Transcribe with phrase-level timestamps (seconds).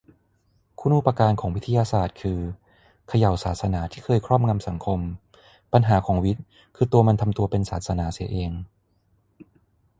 [0.79, 2.39] คุณูปการของวิทยาศาสตร์คือ
[3.07, 4.99] เขย่าศาสนาที่เคยครอบงำสังคม-
[5.73, 6.43] ปัญหาของวิทย์
[6.75, 8.51] คือตัวมันทำตัวเป็นศาสนาเสียเอง